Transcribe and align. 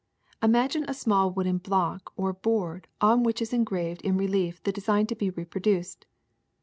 Imagine 0.41 0.83
a 0.87 0.95
small 0.95 1.29
wooden 1.29 1.59
block 1.59 2.11
or 2.15 2.33
board 2.33 2.87
on 3.01 3.21
which 3.21 3.39
is 3.39 3.53
engraved 3.53 4.01
in 4.01 4.17
relief 4.17 4.59
the 4.63 4.71
design 4.71 5.05
to 5.05 5.15
be 5.15 5.29
reproduced. 5.29 6.07